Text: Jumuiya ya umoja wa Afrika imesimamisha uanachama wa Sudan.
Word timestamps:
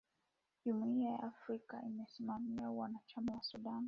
Jumuiya 0.65 1.01
ya 1.09 1.15
umoja 1.17 1.25
wa 1.25 1.33
Afrika 1.33 1.81
imesimamisha 1.85 2.69
uanachama 2.71 3.33
wa 3.33 3.41
Sudan. 3.43 3.79